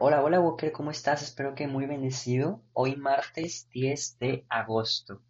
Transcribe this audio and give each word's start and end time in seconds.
Hola, 0.00 0.22
hola 0.22 0.38
Walker, 0.38 0.70
¿cómo 0.70 0.92
estás? 0.92 1.22
Espero 1.22 1.56
que 1.56 1.66
muy 1.66 1.86
bendecido. 1.86 2.62
Hoy 2.72 2.94
martes 2.94 3.68
10 3.72 4.20
de 4.20 4.46
agosto. 4.48 5.22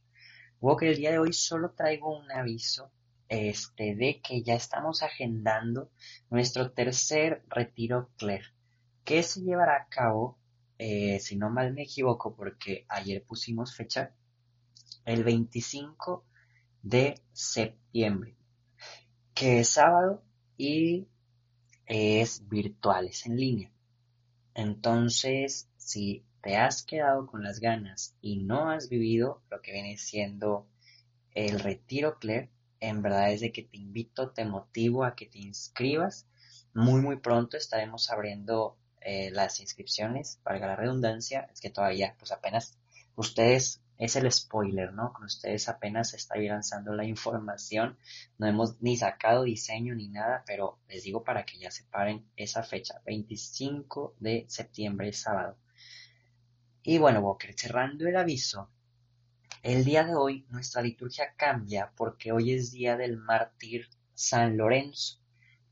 Walker, 0.61 0.91
el 0.91 0.97
día 0.99 1.11
de 1.11 1.19
hoy 1.19 1.33
solo 1.33 1.71
traigo 1.71 2.15
un 2.15 2.31
aviso 2.31 2.93
este, 3.31 3.95
de 3.95 4.21
que 4.21 4.43
ya 4.43 4.53
estamos 4.53 5.03
agendando 5.03 5.91
nuestro 6.29 6.71
tercer 6.73 7.43
retiro 7.49 8.11
Claire, 8.19 8.45
que 9.05 9.23
se 9.23 9.41
llevará 9.41 9.75
a 9.77 9.89
cabo, 9.89 10.39
eh, 10.77 11.19
si 11.19 11.37
no 11.37 11.49
mal 11.49 11.73
me 11.73 11.85
equivoco, 11.85 12.37
porque 12.37 12.85
ayer 12.91 13.25
pusimos 13.25 13.75
fecha, 13.75 14.13
el 15.07 15.25
25 15.25 16.27
de 16.83 17.23
septiembre, 17.33 18.37
que 19.33 19.61
es 19.61 19.71
sábado 19.71 20.23
y 20.59 21.09
es 21.87 22.47
virtual, 22.47 23.07
es 23.07 23.25
en 23.25 23.37
línea. 23.37 23.73
Entonces, 24.59 25.69
si 25.77 26.25
te 26.43 26.57
has 26.57 26.83
quedado 26.83 27.29
con 27.29 27.45
las 27.45 27.61
ganas 27.61 28.17
y 28.21 28.39
no 28.39 28.71
has 28.71 28.89
vivido 28.89 29.41
lo 29.53 29.63
que 29.63 29.71
viene 29.71 29.97
siendo 29.97 30.67
el 31.33 31.61
retiro 31.61 32.19
Claire, 32.19 32.51
en 32.81 33.01
verdad 33.01 33.31
es 33.31 33.41
de 33.41 33.53
que 33.53 33.63
te 33.63 33.77
invito, 33.77 34.31
te 34.31 34.45
motivo 34.45 35.05
a 35.05 35.15
que 35.15 35.27
te 35.27 35.39
inscribas. 35.39 36.27
Muy, 36.75 37.01
muy 37.01 37.21
pronto 37.21 37.57
estaremos 37.57 38.11
abriendo 38.11 38.77
eh, 39.01 39.31
las 39.31 39.61
inscripciones, 39.61 40.41
para 40.43 40.59
la 40.59 40.75
redundancia, 40.75 41.49
es 41.53 41.61
que 41.61 41.71
todavía, 41.71 42.17
pues 42.19 42.33
apenas 42.33 42.77
ustedes, 43.15 43.81
es 43.99 44.15
el 44.15 44.31
spoiler, 44.31 44.93
¿no? 44.93 45.13
Con 45.13 45.25
ustedes 45.25 45.69
apenas 45.69 46.15
está 46.15 46.37
lanzando 46.37 46.95
la 46.95 47.05
información, 47.05 47.99
no 48.39 48.47
hemos 48.47 48.81
ni 48.81 48.97
sacado 48.97 49.43
diseño 49.43 49.95
ni 49.95 50.09
nada, 50.09 50.45
pero 50.47 50.79
les 50.89 51.03
digo 51.03 51.25
para 51.25 51.45
que 51.45 51.59
ya 51.59 51.71
separen 51.71 52.25
esa 52.37 52.63
fecha, 52.63 53.03
25 53.05 54.15
de 54.21 54.47
septiembre, 54.49 55.13
sábado. 55.13 55.59
Y 56.85 56.99
bueno, 56.99 57.21
Walker, 57.21 57.53
cerrando 57.59 58.07
el 58.07 58.17
aviso, 58.17 58.71
el 59.65 59.85
día 59.85 60.05
de 60.05 60.15
hoy 60.15 60.47
nuestra 60.51 60.81
liturgia 60.81 61.35
cambia 61.37 61.93
porque 61.97 62.31
hoy 62.31 62.53
es 62.53 62.71
día 62.71 62.97
del 62.97 63.17
mártir 63.17 63.89
San 64.15 64.57
Lorenzo, 64.57 65.19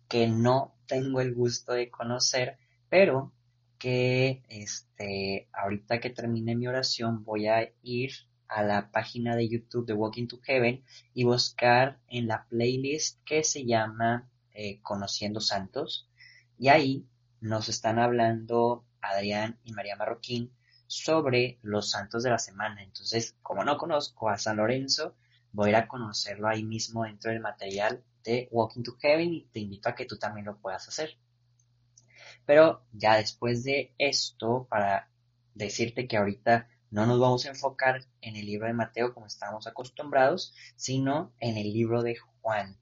que 0.09 0.27
no 0.27 0.75
tengo 0.87 1.21
el 1.21 1.33
gusto 1.33 1.73
de 1.73 1.91
conocer, 1.91 2.59
pero 2.89 3.33
que 3.79 4.43
este 4.49 5.49
ahorita 5.53 6.01
que 6.01 6.11
termine 6.11 6.57
mi 6.57 6.67
oración 6.67 7.25
voy 7.25 7.49
a 7.49 7.71
ir 7.83 8.13
a 8.49 8.63
la 8.63 8.91
página 8.91 9.37
de 9.37 9.49
YouTube 9.49 9.87
de 9.87 9.93
Walking 9.93 10.29
to 10.29 10.41
Heaven 10.43 10.85
y 11.15 11.25
buscar 11.25 11.99
en 12.09 12.29
la 12.29 12.47
playlist 12.49 13.23
que 13.25 13.45
se 13.45 13.65
llama 13.65 14.31
eh, 14.55 14.81
Conociendo 14.83 15.41
Santos 15.41 16.09
y 16.59 16.69
ahí 16.69 17.07
nos 17.41 17.69
están 17.69 17.99
hablando 17.99 18.85
Adrián 19.01 19.59
y 19.65 19.73
María 19.73 19.97
Marroquín 19.97 20.53
sobre 20.87 21.59
los 21.63 21.91
santos 21.91 22.23
de 22.23 22.31
la 22.31 22.39
semana. 22.39 22.83
Entonces, 22.83 23.35
como 23.43 23.65
no 23.65 23.77
conozco 23.77 24.31
a 24.31 24.39
San 24.39 24.57
Lorenzo, 24.57 25.17
voy 25.53 25.69
a 25.69 25.71
ir 25.71 25.77
a 25.77 25.89
conocerlo 25.89 26.49
ahí 26.49 26.65
mismo 26.65 27.05
dentro 27.05 27.31
del 27.31 27.41
material 27.41 28.03
de 28.25 28.49
Walking 28.51 28.83
to 28.83 28.97
Heaven 29.01 29.33
y 29.33 29.45
te 29.53 29.61
invito 29.61 29.89
a 29.89 29.95
que 29.95 30.07
tú 30.07 30.17
también 30.17 30.47
lo 30.47 30.57
puedas 30.59 30.89
hacer. 30.89 31.17
Pero 32.47 32.83
ya 32.93 33.17
después 33.17 33.65
de 33.65 33.93
esto, 33.99 34.67
para 34.71 35.11
decirte 35.55 36.07
que 36.07 36.17
ahorita 36.17 36.69
no 36.91 37.05
nos 37.07 37.21
vamos 37.21 37.45
a 37.45 37.51
enfocar 37.51 38.05
en 38.21 38.37
el 38.37 38.47
libro 38.47 38.67
de 38.67 38.73
Mateo 38.73 39.13
como 39.13 39.27
estábamos 39.27 39.67
acostumbrados, 39.67 40.55
sino 40.77 41.33
en 41.41 41.57
el 41.57 41.73
libro 41.73 42.03
de 42.03 42.17
Juan. 42.41 42.79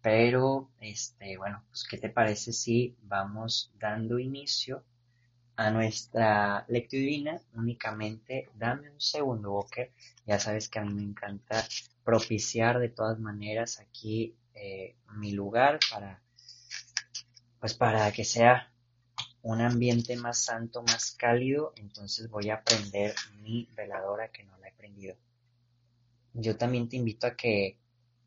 Pero, 0.00 0.70
este, 0.80 1.36
bueno, 1.36 1.64
pues, 1.68 1.84
¿qué 1.84 1.98
te 1.98 2.08
parece 2.08 2.52
si 2.52 2.96
vamos 3.02 3.72
dando 3.78 4.18
inicio 4.18 4.84
a 5.56 5.70
nuestra 5.70 6.64
lectura 6.68 7.00
divina, 7.00 7.40
únicamente 7.54 8.48
dame 8.54 8.90
un 8.90 9.00
segundo, 9.00 9.52
Walker. 9.52 9.90
Ya 10.26 10.38
sabes 10.38 10.68
que 10.68 10.78
a 10.78 10.84
mí 10.84 10.92
me 10.92 11.02
encanta 11.02 11.64
propiciar 12.02 12.78
de 12.78 12.88
todas 12.88 13.18
maneras 13.18 13.80
aquí 13.80 14.36
eh, 14.54 14.96
mi 15.12 15.32
lugar 15.32 15.78
para, 15.90 16.20
pues 17.60 17.74
para 17.74 18.10
que 18.12 18.24
sea 18.24 18.70
un 19.44 19.60
ambiente 19.60 20.16
más 20.16 20.38
santo, 20.44 20.82
más 20.82 21.12
cálido. 21.12 21.72
Entonces 21.76 22.28
voy 22.28 22.50
a 22.50 22.62
prender 22.62 23.14
mi 23.40 23.68
veladora 23.76 24.32
que 24.32 24.42
no 24.44 24.58
la 24.58 24.68
he 24.68 24.72
prendido. 24.72 25.16
Yo 26.32 26.56
también 26.56 26.88
te 26.88 26.96
invito 26.96 27.26
a 27.26 27.36
que 27.36 27.78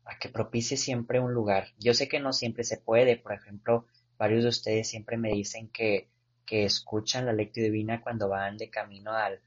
a 0.06 0.18
que 0.18 0.30
propicie 0.30 0.78
siempre 0.78 1.20
un 1.20 1.34
lugar. 1.34 1.68
Yo 1.78 1.92
sé 1.92 2.08
que 2.08 2.18
no 2.18 2.32
siempre 2.32 2.64
se 2.64 2.78
puede, 2.78 3.18
por 3.18 3.34
ejemplo, 3.34 3.84
varios 4.16 4.42
de 4.42 4.48
ustedes 4.48 4.88
siempre 4.88 5.18
me 5.18 5.30
dicen 5.30 5.68
que 5.68 6.08
que 6.48 6.64
escuchan 6.64 7.26
la 7.26 7.34
lectura 7.34 7.64
divina 7.64 8.00
cuando 8.00 8.30
van 8.30 8.56
de 8.56 8.70
camino 8.70 9.12
al, 9.12 9.38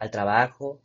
al 0.00 0.10
trabajo, 0.10 0.80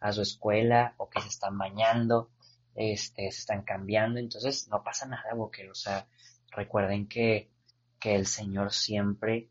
a 0.00 0.10
su 0.10 0.22
escuela 0.22 0.94
o 0.96 1.10
que 1.10 1.20
se 1.20 1.28
están 1.28 1.58
bañando, 1.58 2.30
este, 2.74 3.30
se 3.30 3.40
están 3.40 3.62
cambiando, 3.62 4.18
entonces 4.18 4.68
no 4.68 4.82
pasa 4.82 5.06
nada, 5.06 5.34
porque, 5.36 5.68
o 5.68 5.74
sea, 5.74 6.08
recuerden 6.50 7.08
que, 7.08 7.50
que 8.00 8.14
el 8.14 8.26
Señor 8.26 8.72
siempre 8.72 9.50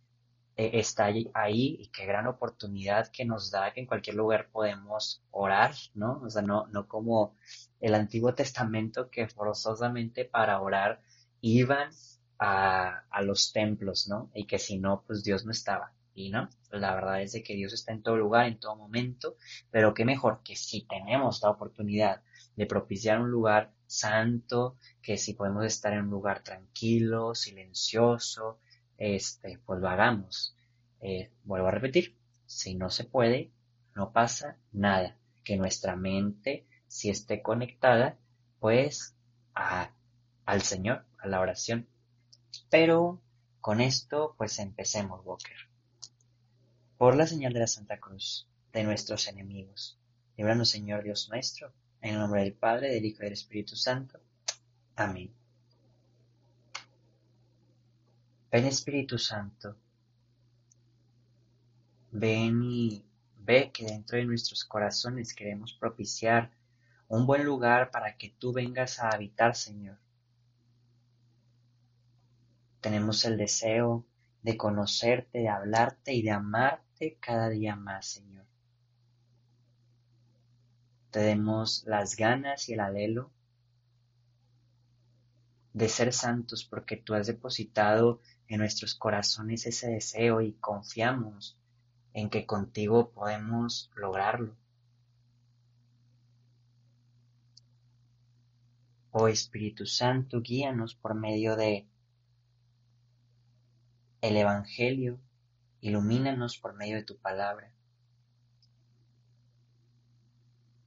eh, 0.58 0.72
está 0.80 1.06
ahí 1.06 1.78
y 1.80 1.88
qué 1.90 2.06
gran 2.06 2.28
oportunidad 2.28 3.10
que 3.12 3.26
nos 3.26 3.52
da 3.52 3.74
que 3.74 3.82
en 3.82 3.88
cualquier 3.88 4.16
lugar 4.16 4.50
podemos 4.52 5.22
orar, 5.32 5.74
¿no? 5.94 6.22
O 6.24 6.30
sea, 6.30 6.42
no, 6.42 6.68
no 6.68 6.88
como 6.88 7.36
el 7.82 7.94
Antiguo 7.94 8.34
Testamento 8.34 9.10
que 9.10 9.28
forzosamente 9.28 10.24
para 10.26 10.62
orar 10.62 11.02
iban 11.42 11.90
a, 12.40 13.04
a, 13.10 13.22
los 13.22 13.52
templos, 13.52 14.08
¿no? 14.08 14.32
Y 14.34 14.46
que 14.48 14.60
si 14.60 14.78
no, 14.78 15.04
pues 15.06 15.24
Dios 15.24 15.46
no 15.46 15.52
estaba. 15.52 15.94
Y 16.14 16.30
no, 16.30 16.50
la 16.72 16.96
verdad 16.96 17.22
es 17.22 17.34
de 17.34 17.44
que 17.44 17.56
Dios 17.56 17.74
está 17.74 17.92
en 17.92 18.02
todo 18.02 18.16
lugar, 18.16 18.48
en 18.48 18.58
todo 18.58 18.78
momento, 18.78 19.36
pero 19.70 19.94
qué 19.94 20.06
mejor 20.06 20.42
que 20.44 20.56
si 20.56 20.88
tenemos 20.88 21.42
la 21.44 21.50
oportunidad 21.50 22.22
de 22.56 22.66
propiciar 22.66 23.20
un 23.20 23.30
lugar 23.30 23.74
santo, 23.88 24.78
que 25.02 25.18
si 25.18 25.34
podemos 25.34 25.66
estar 25.66 25.92
en 25.92 26.04
un 26.04 26.10
lugar 26.10 26.42
tranquilo, 26.44 27.36
silencioso, 27.36 28.60
este, 28.98 29.60
pues 29.66 29.80
lo 29.80 29.90
hagamos. 29.90 30.56
Eh, 31.02 31.32
vuelvo 31.44 31.68
a 31.68 31.72
repetir, 31.72 32.16
si 32.46 32.76
no 32.76 32.90
se 32.90 33.04
puede, 33.04 33.52
no 33.96 34.12
pasa 34.12 34.58
nada. 34.72 35.18
Que 35.44 35.58
nuestra 35.58 35.96
mente, 35.96 36.66
si 36.88 37.10
esté 37.10 37.42
conectada, 37.42 38.18
pues 38.60 39.16
a, 39.54 39.92
al 40.46 40.62
Señor, 40.62 41.06
a 41.18 41.28
la 41.28 41.40
oración. 41.40 41.88
Pero 42.70 43.22
con 43.62 43.82
esto, 43.82 44.36
pues 44.38 44.60
empecemos, 44.60 45.22
Walker. 45.24 45.58
Por 46.98 47.16
la 47.16 47.28
señal 47.28 47.54
de 47.54 47.60
la 47.60 47.68
Santa 47.68 48.00
Cruz, 48.00 48.48
de 48.72 48.84
nuestros 48.84 49.28
enemigos, 49.28 50.00
líbranos, 50.38 50.70
Señor 50.70 51.04
Dios 51.04 51.30
nuestro, 51.30 51.74
en 52.02 52.14
el 52.14 52.20
nombre 52.20 52.42
del 52.44 52.54
Padre, 52.54 52.94
del 52.94 53.06
Hijo 53.06 53.22
y 53.22 53.26
del 53.26 53.34
Espíritu 53.34 53.76
Santo. 53.76 54.20
Amén. 54.96 55.34
Ven 58.56 58.68
Espíritu 58.68 59.18
Santo, 59.18 59.76
ven 62.10 62.64
y 62.64 63.04
ve 63.36 63.70
que 63.74 63.86
dentro 63.86 64.18
de 64.18 64.24
nuestros 64.24 64.64
corazones 64.64 65.34
queremos 65.34 65.74
propiciar 65.74 66.52
un 67.10 67.26
buen 67.26 67.44
lugar 67.44 67.92
para 67.92 68.16
que 68.16 68.30
tú 68.30 68.54
vengas 68.54 69.02
a 69.02 69.10
habitar, 69.10 69.58
Señor. 69.58 69.98
Tenemos 72.80 73.26
el 73.26 73.36
deseo 73.36 74.06
de 74.42 74.56
conocerte, 74.56 75.40
de 75.40 75.50
hablarte 75.50 76.14
y 76.14 76.22
de 76.22 76.32
amarte 76.32 77.18
cada 77.20 77.50
día 77.50 77.76
más, 77.76 78.06
Señor. 78.06 78.46
Tenemos 81.12 81.84
las 81.88 82.16
ganas 82.16 82.70
y 82.70 82.74
el 82.76 82.80
alelo 82.80 83.32
de 85.74 85.90
ser 85.90 86.14
santos 86.14 86.64
porque 86.64 86.96
tú 86.96 87.16
has 87.16 87.28
depositado 87.28 88.22
en 88.48 88.60
nuestros 88.60 88.96
corazones 88.96 89.66
ese 89.66 89.90
deseo 89.90 90.42
y 90.42 90.54
confiamos 90.54 91.58
en 92.14 92.30
que 92.30 92.46
contigo 92.46 93.12
podemos 93.12 93.92
lograrlo. 93.96 94.56
Oh 99.12 99.28
Espíritu 99.28 99.86
Santo, 99.86 100.42
guíanos 100.42 100.96
por 100.96 101.16
medio 101.16 101.56
de 101.56 101.88
el 104.22 104.38
Evangelio 104.38 105.20
ilumínanos 105.86 106.58
por 106.58 106.74
medio 106.74 106.96
de 106.96 107.04
tu 107.04 107.16
palabra, 107.18 107.72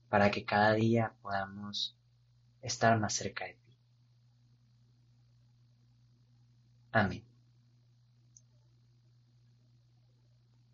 para 0.09 0.29
que 0.29 0.43
cada 0.43 0.73
día 0.73 1.13
podamos 1.21 1.95
estar 2.61 2.99
más 2.99 3.13
cerca 3.13 3.45
de 3.45 3.53
ti. 3.53 3.77
Amén. 6.91 7.28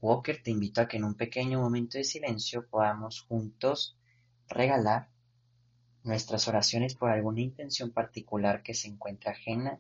Walker 0.06 0.40
te 0.44 0.52
invito 0.52 0.82
a 0.82 0.88
que 0.88 0.98
en 0.98 1.04
un 1.04 1.16
pequeño 1.16 1.60
momento 1.60 1.98
de 1.98 2.04
silencio 2.04 2.68
podamos 2.68 3.22
juntos 3.22 3.98
regalar 4.48 5.10
nuestras 6.04 6.48
oraciones 6.48 6.94
por 6.94 7.10
alguna 7.10 7.42
intención 7.42 7.90
particular 7.90 8.62
que 8.62 8.76
se 8.76 8.88
encuentre 8.88 9.32
ajena 9.32 9.80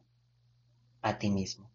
a 1.04 1.19
ti 1.19 1.30
mismo. 1.30 1.69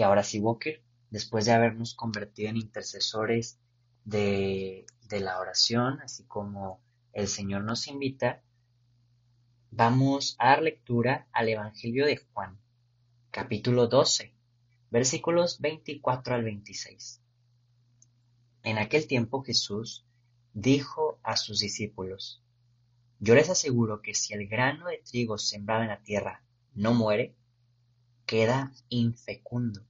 Y 0.00 0.02
ahora 0.02 0.22
sí, 0.22 0.40
Walker, 0.40 0.82
después 1.10 1.44
de 1.44 1.52
habernos 1.52 1.92
convertido 1.92 2.48
en 2.48 2.56
intercesores 2.56 3.58
de, 4.06 4.86
la 5.10 5.38
oración, 5.38 6.00
así 6.00 6.24
como 6.24 6.80
el 7.12 7.28
Señor 7.28 7.64
nos 7.64 7.86
invita, 7.86 8.40
vamos 9.70 10.36
a 10.38 10.48
dar 10.48 10.62
lectura 10.62 11.28
al 11.32 11.50
Evangelio 11.50 12.06
de 12.06 12.16
Juan, 12.16 12.58
capítulo 13.30 13.88
12, 13.88 14.32
versículos 14.90 15.60
24 15.60 16.34
al 16.34 16.44
26. 16.44 17.20
En 18.62 18.78
aquel 18.78 19.06
tiempo 19.06 19.42
Jesús 19.42 20.06
dijo 20.54 21.20
a 21.22 21.36
sus 21.36 21.60
discípulos, 21.60 22.42
Yo 23.18 23.34
les 23.34 23.50
aseguro 23.50 24.00
que 24.00 24.14
si 24.14 24.32
el 24.32 24.48
grano 24.48 24.86
de 24.86 25.02
trigo 25.04 25.36
sembrado 25.36 25.82
en 25.82 25.88
la 25.88 26.00
tierra 26.00 26.42
no 26.72 26.94
muere, 26.94 27.34
queda 28.24 28.72
infecundo 28.88 29.89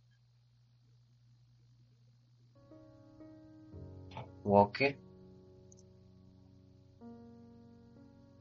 Walker 4.43 4.97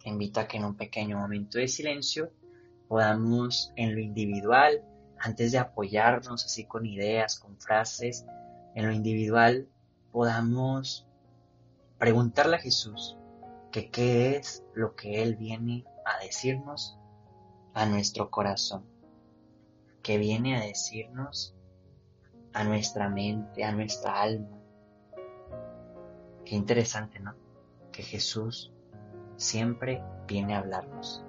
te 0.03 0.09
invito 0.09 0.41
a 0.41 0.49
que 0.49 0.57
en 0.57 0.65
un 0.65 0.77
pequeño 0.77 1.19
momento 1.19 1.59
de 1.59 1.69
silencio 1.69 2.33
podamos 2.89 3.73
en 3.77 3.95
lo 3.95 4.01
individual, 4.01 4.83
antes 5.19 5.53
de 5.53 5.59
apoyarnos 5.59 6.45
así 6.45 6.65
con 6.65 6.87
ideas, 6.87 7.39
con 7.39 7.59
frases, 7.59 8.25
en 8.75 8.87
lo 8.87 8.93
individual 8.93 9.69
podamos 10.11 11.07
preguntarle 11.99 12.57
a 12.57 12.61
Jesús 12.61 13.17
que 13.71 13.91
qué 13.91 14.37
es 14.37 14.65
lo 14.75 14.97
que 14.97 15.23
Él 15.23 15.37
viene 15.37 15.85
a 16.05 16.25
decirnos 16.25 16.99
a 17.75 17.87
nuestro 17.87 18.31
corazón, 18.31 18.85
que 20.03 20.19
viene 20.19 20.57
a 20.57 20.65
decirnos 20.65 21.55
a 22.53 22.65
nuestra 22.65 23.09
mente, 23.09 23.65
a 23.65 23.73
nuestra 23.73 24.21
alma, 24.21 24.60
Qué 26.51 26.57
interesante, 26.57 27.21
¿no? 27.21 27.37
Que 27.93 28.03
Jesús 28.03 28.73
siempre 29.37 30.03
viene 30.27 30.57
a 30.57 30.59
hablarnos. 30.59 31.25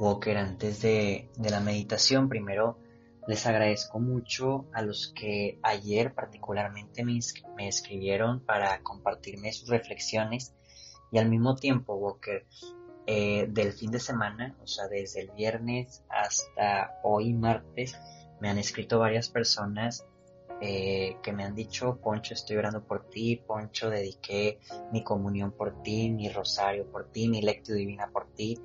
Walker, 0.00 0.38
antes 0.38 0.80
de, 0.80 1.28
la 1.38 1.60
meditación, 1.60 2.30
primero 2.30 2.78
les 3.28 3.46
agradezco 3.46 4.00
mucho 4.00 4.64
a 4.72 4.80
los 4.80 5.12
que 5.14 5.58
ayer 5.62 6.14
particularmente 6.14 7.04
me, 7.04 7.18
escribieron 7.68 8.40
para 8.40 8.82
compartirme 8.82 9.52
sus 9.52 9.68
reflexiones 9.68 10.54
y 11.12 11.18
al 11.18 11.28
mismo 11.28 11.54
tiempo, 11.54 11.96
Walker, 11.96 12.46
eh, 13.06 13.46
del 13.50 13.74
fin 13.74 13.90
de 13.90 14.00
semana, 14.00 14.56
o 14.62 14.66
sea, 14.66 14.88
desde 14.88 15.20
el 15.20 15.32
viernes 15.32 16.02
hasta 16.08 16.98
hoy 17.02 17.34
martes, 17.34 17.94
me 18.40 18.48
han 18.48 18.56
escrito 18.56 19.00
varias 19.00 19.28
personas 19.28 20.06
eh, 20.62 21.16
que 21.22 21.32
me 21.32 21.44
han 21.44 21.54
dicho, 21.54 21.98
Poncho, 22.02 22.34
estoy 22.34 22.56
orando 22.56 22.84
por 22.84 23.08
ti, 23.08 23.36
Poncho, 23.36 23.88
dediqué 23.88 24.58
mi 24.92 25.02
comunión 25.02 25.52
por 25.52 25.82
ti, 25.82 26.10
mi 26.10 26.28
rosario 26.28 26.86
por 26.90 27.10
ti, 27.10 27.28
mi 27.28 27.40
lectio 27.40 27.74
divina 27.74 28.10
por 28.12 28.26
ti. 28.34 28.60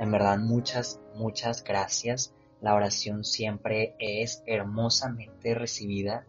En 0.00 0.10
verdad, 0.10 0.38
muchas, 0.38 1.00
muchas 1.14 1.62
gracias. 1.62 2.34
La 2.60 2.74
oración 2.74 3.22
siempre 3.22 3.94
es 4.00 4.42
hermosamente 4.46 5.54
recibida. 5.54 6.26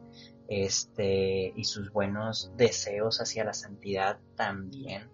Este, 0.50 1.52
y 1.56 1.66
sus 1.66 1.92
buenos 1.92 2.52
deseos 2.56 3.20
hacia 3.20 3.44
la 3.44 3.54
santidad 3.54 4.20
también. 4.36 5.10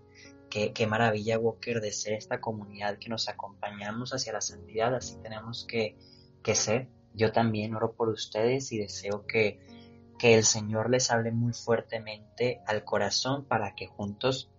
Qué, 0.50 0.74
qué 0.74 0.86
maravilla, 0.86 1.40
Walker, 1.40 1.80
de 1.80 1.92
ser 1.92 2.14
esta 2.14 2.40
comunidad 2.42 3.00
que 3.00 3.10
nos 3.10 3.30
acompañamos 3.30 4.14
hacia 4.14 4.34
la 4.34 4.42
santidad. 4.42 4.94
Así 4.94 5.16
tenemos 5.24 5.66
que, 5.66 5.96
que 6.44 6.56
ser. 6.56 6.90
Yo 7.14 7.32
también 7.32 7.74
oro 7.74 7.94
por 7.94 8.10
ustedes 8.10 8.72
y 8.72 8.80
deseo 8.80 9.26
que, 9.26 9.60
que 10.18 10.36
el 10.36 10.44
Señor 10.44 10.90
les 10.90 11.12
hable 11.12 11.32
muy 11.32 11.54
fuertemente 11.54 12.62
al 12.66 12.84
corazón 12.84 13.46
para 13.46 13.76
que 13.76 13.88
juntos 13.88 14.50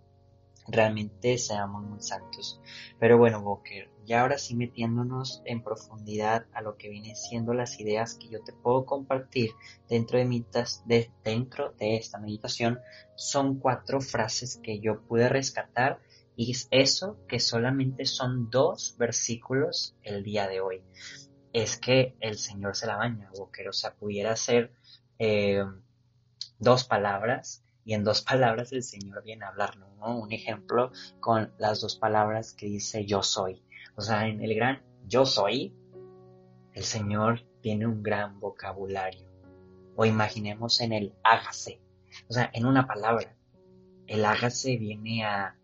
realmente 0.66 1.38
seamos 1.38 1.82
muy 1.84 2.00
santos. 2.00 2.60
Pero 2.98 3.18
bueno, 3.18 3.42
Boker, 3.42 3.90
ya 4.06 4.22
ahora 4.22 4.38
sí 4.38 4.54
metiéndonos 4.54 5.42
en 5.44 5.62
profundidad 5.62 6.46
a 6.52 6.62
lo 6.62 6.76
que 6.76 6.88
vienen 6.88 7.16
siendo 7.16 7.54
las 7.54 7.78
ideas 7.80 8.14
que 8.14 8.28
yo 8.28 8.42
te 8.42 8.52
puedo 8.52 8.84
compartir 8.84 9.50
dentro 9.88 10.18
de, 10.18 10.44
de, 10.86 11.10
dentro 11.22 11.72
de 11.72 11.96
esta 11.96 12.18
meditación, 12.18 12.80
son 13.14 13.58
cuatro 13.58 14.00
frases 14.00 14.58
que 14.62 14.80
yo 14.80 15.02
pude 15.02 15.28
rescatar 15.28 16.00
y 16.36 16.50
es 16.50 16.68
eso 16.70 17.18
que 17.28 17.38
solamente 17.38 18.06
son 18.06 18.50
dos 18.50 18.96
versículos 18.98 19.94
el 20.02 20.24
día 20.24 20.48
de 20.48 20.60
hoy. 20.60 20.82
Es 21.52 21.76
que 21.76 22.16
el 22.20 22.36
Señor 22.38 22.74
se 22.74 22.86
la 22.86 22.96
baña, 22.96 23.30
Boker, 23.36 23.68
o 23.68 23.72
sea, 23.72 23.94
pudiera 23.94 24.34
ser 24.34 24.72
eh, 25.18 25.64
dos 26.58 26.84
palabras 26.84 27.64
y 27.84 27.94
en 27.94 28.04
dos 28.04 28.22
palabras 28.22 28.72
el 28.72 28.82
Señor 28.82 29.22
viene 29.22 29.44
a 29.44 29.48
hablarnos, 29.48 29.94
¿no? 29.98 30.18
Un 30.18 30.32
ejemplo 30.32 30.90
con 31.20 31.52
las 31.58 31.80
dos 31.80 31.96
palabras 31.96 32.54
que 32.54 32.66
dice 32.66 33.04
yo 33.04 33.22
soy. 33.22 33.62
O 33.96 34.00
sea, 34.00 34.26
en 34.26 34.42
el 34.42 34.54
gran 34.54 34.82
yo 35.06 35.26
soy, 35.26 35.74
el 36.72 36.82
Señor 36.82 37.46
tiene 37.60 37.86
un 37.86 38.02
gran 38.02 38.40
vocabulario. 38.40 39.26
O 39.96 40.04
imaginemos 40.04 40.80
en 40.80 40.92
el 40.92 41.14
hágase. 41.22 41.80
O 42.28 42.32
sea, 42.32 42.50
en 42.52 42.66
una 42.66 42.86
palabra, 42.86 43.36
el 44.06 44.24
hágase 44.24 44.76
viene 44.76 45.24
a, 45.24 45.56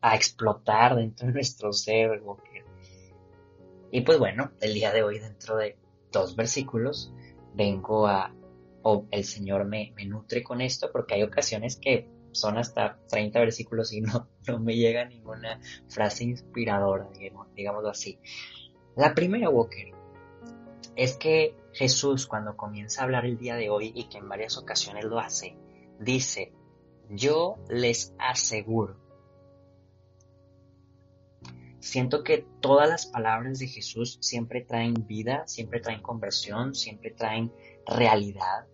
a 0.00 0.14
explotar 0.14 0.96
dentro 0.96 1.26
de 1.26 1.34
nuestro 1.34 1.72
ser. 1.72 2.22
Y 3.90 4.00
pues 4.02 4.18
bueno, 4.18 4.52
el 4.60 4.74
día 4.74 4.92
de 4.92 5.02
hoy 5.02 5.18
dentro 5.18 5.56
de 5.56 5.76
dos 6.12 6.36
versículos 6.36 7.12
vengo 7.54 8.06
a 8.06 8.34
o 8.82 9.06
el 9.10 9.24
Señor 9.24 9.64
me, 9.64 9.92
nutre 10.06 10.42
con 10.42 10.60
esto, 10.60 10.90
porque 10.92 11.14
hay 11.14 11.22
ocasiones 11.22 11.76
que 11.76 12.08
son 12.32 12.58
hasta 12.58 12.98
30 13.08 13.38
versículos 13.38 13.92
y 13.92 14.00
no, 14.00 14.28
no 14.48 14.58
me 14.58 14.74
llega 14.76 15.04
ninguna 15.04 15.60
frase 15.88 16.24
inspiradora, 16.24 17.08
digamos, 17.16 17.54
digámoslo 17.54 17.90
así. 17.90 18.18
La 18.96 19.14
primera, 19.14 19.48
Walker, 19.48 19.92
es 20.96 21.16
que 21.16 21.56
Jesús 21.72 22.26
cuando 22.26 22.56
comienza 22.56 23.00
a 23.00 23.04
hablar 23.04 23.24
el 23.24 23.38
día 23.38 23.56
de 23.56 23.70
hoy 23.70 23.92
y 23.94 24.04
que 24.04 24.18
en 24.18 24.28
varias 24.28 24.58
ocasiones 24.58 25.04
lo 25.04 25.18
hace, 25.18 25.56
dice, 25.98 26.52
yo 27.08 27.56
les 27.68 28.14
aseguro. 28.18 29.01
Siento 31.82 32.22
que 32.22 32.46
todas 32.60 32.88
las 32.88 33.06
palabras 33.06 33.58
de 33.58 33.66
Jesús 33.66 34.16
siempre 34.20 34.60
traen 34.60 34.94
vida, 35.08 35.42
siempre 35.48 35.80
traen 35.80 36.00
conversión, 36.00 36.76
siempre 36.76 37.10
traen 37.10 37.52
realidad, 37.84 38.68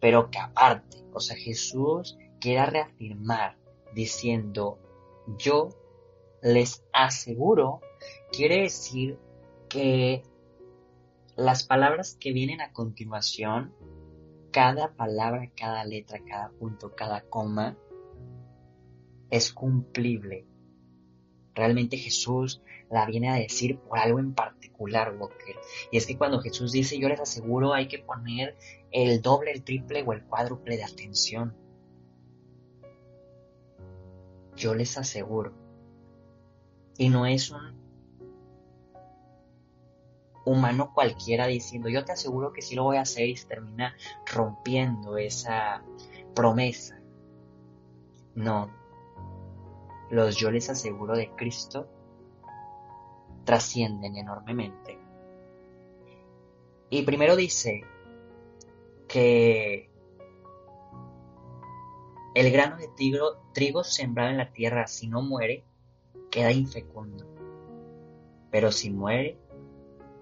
pero 0.00 0.30
que 0.30 0.38
aparte, 0.38 1.04
o 1.12 1.18
sea, 1.18 1.36
Jesús 1.36 2.16
quiera 2.40 2.66
reafirmar 2.66 3.58
diciendo, 3.92 4.78
yo 5.36 5.70
les 6.42 6.84
aseguro, 6.92 7.80
quiere 8.30 8.62
decir 8.62 9.18
que 9.68 10.22
las 11.34 11.64
palabras 11.64 12.16
que 12.20 12.32
vienen 12.32 12.60
a 12.60 12.72
continuación, 12.72 13.74
cada 14.52 14.94
palabra, 14.94 15.50
cada 15.56 15.84
letra, 15.84 16.20
cada 16.24 16.50
punto, 16.50 16.94
cada 16.94 17.22
coma, 17.22 17.76
es 19.28 19.52
cumplible. 19.52 20.46
Realmente 21.54 21.96
Jesús 21.96 22.62
la 22.90 23.06
viene 23.06 23.30
a 23.30 23.34
decir 23.34 23.78
por 23.78 23.98
algo 23.98 24.18
en 24.18 24.34
particular, 24.34 25.14
Walker. 25.18 25.56
Y 25.90 25.96
es 25.96 26.06
que 26.06 26.16
cuando 26.16 26.40
Jesús 26.40 26.72
dice, 26.72 26.98
yo 26.98 27.08
les 27.08 27.20
aseguro, 27.20 27.74
hay 27.74 27.88
que 27.88 27.98
poner 27.98 28.56
el 28.90 29.22
doble, 29.22 29.52
el 29.52 29.62
triple 29.62 30.02
o 30.02 30.12
el 30.12 30.22
cuádruple 30.24 30.76
de 30.76 30.84
atención. 30.84 31.54
Yo 34.56 34.74
les 34.74 34.96
aseguro. 34.98 35.52
Y 36.98 37.08
no 37.08 37.26
es 37.26 37.50
un 37.50 37.82
humano 40.44 40.92
cualquiera 40.92 41.46
diciendo, 41.46 41.88
yo 41.88 42.04
te 42.04 42.12
aseguro 42.12 42.52
que 42.52 42.62
sí 42.62 42.74
lo 42.74 42.84
voy 42.84 42.96
a 42.96 43.02
hacer 43.02 43.28
y 43.28 43.36
se 43.36 43.46
termina 43.46 43.94
rompiendo 44.26 45.16
esa 45.16 45.82
promesa. 46.34 47.00
No. 48.34 48.81
Los 50.12 50.36
yo 50.36 50.50
les 50.50 50.68
aseguro 50.68 51.16
de 51.16 51.30
Cristo 51.30 51.88
trascienden 53.44 54.14
enormemente. 54.14 54.98
Y 56.90 57.00
primero 57.00 57.34
dice 57.34 57.82
que 59.08 59.90
el 62.34 62.52
grano 62.52 62.76
de 62.76 62.88
trigo, 62.88 63.38
trigo 63.54 63.84
sembrado 63.84 64.28
en 64.28 64.36
la 64.36 64.52
tierra, 64.52 64.86
si 64.86 65.08
no 65.08 65.22
muere, 65.22 65.64
queda 66.30 66.52
infecundo. 66.52 67.26
Pero 68.50 68.70
si 68.70 68.90
muere, 68.90 69.38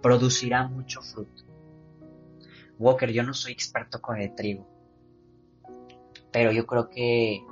producirá 0.00 0.68
mucho 0.68 1.02
fruto. 1.02 1.42
Walker, 2.78 3.10
yo 3.10 3.24
no 3.24 3.34
soy 3.34 3.50
experto 3.50 4.00
con 4.00 4.20
el 4.20 4.36
trigo, 4.36 4.68
pero 6.30 6.52
yo 6.52 6.64
creo 6.64 6.88
que 6.90 7.44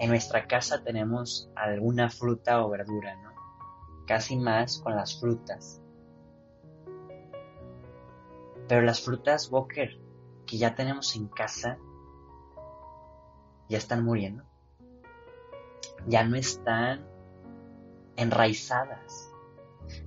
en 0.00 0.08
nuestra 0.08 0.48
casa 0.48 0.82
tenemos 0.82 1.50
alguna 1.54 2.08
fruta 2.10 2.64
o 2.64 2.70
verdura, 2.70 3.14
¿no? 3.16 3.30
casi 4.10 4.36
más 4.36 4.78
con 4.78 4.96
las 4.96 5.20
frutas. 5.20 5.80
Pero 8.66 8.82
las 8.82 9.02
frutas 9.02 9.48
Walker 9.52 10.00
que 10.46 10.58
ya 10.58 10.74
tenemos 10.74 11.14
en 11.14 11.28
casa 11.28 11.78
ya 13.68 13.78
están 13.78 14.02
muriendo. 14.04 14.42
Ya 16.08 16.24
no 16.24 16.34
están 16.34 17.06
enraizadas. 18.16 19.32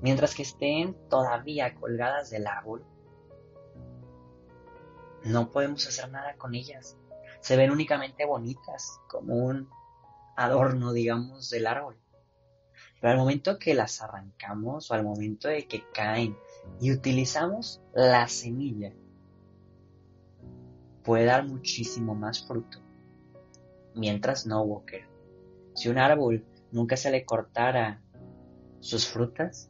Mientras 0.02 0.36
que 0.36 0.42
estén 0.42 0.98
todavía 1.08 1.74
colgadas 1.76 2.30
del 2.30 2.48
árbol, 2.48 2.84
no 5.24 5.50
podemos 5.50 5.88
hacer 5.88 6.12
nada 6.12 6.36
con 6.36 6.56
ellas. 6.56 6.98
Se 7.40 7.56
ven 7.56 7.72
únicamente 7.72 8.26
bonitas, 8.26 9.00
como 9.08 9.36
un 9.36 9.70
adorno, 10.36 10.94
digamos, 10.94 11.50
del 11.50 11.68
árbol. 11.68 11.98
Pero 13.00 13.14
al 13.14 13.20
momento 13.20 13.60
que 13.60 13.74
las 13.74 14.02
arrancamos 14.02 14.90
o 14.90 14.94
al 14.94 15.04
momento 15.04 15.48
de 15.48 15.68
que 15.68 15.84
caen 15.94 16.38
y 16.80 16.92
utilizamos 16.92 17.82
la 17.94 18.28
semilla, 18.28 18.94
puede 21.04 21.26
dar 21.26 21.46
muchísimo 21.46 22.16
más 22.16 22.46
fruto. 22.48 22.80
Mientras 23.94 24.46
no, 24.46 24.62
Walker. 24.62 25.06
Si 25.76 25.90
un 25.90 25.98
árbol 25.98 26.46
nunca 26.72 26.96
se 26.96 27.12
le 27.12 27.26
cortara 27.26 28.02
sus 28.80 29.08
frutas 29.08 29.70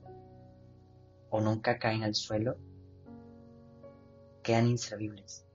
o 1.29 1.41
nunca 1.41 1.79
caen 1.79 2.03
al 2.03 2.13
suelo, 2.13 2.55
quedan 4.43 4.67
inservibles. 4.67 5.45